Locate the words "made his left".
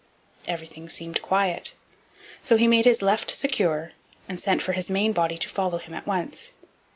2.67-3.29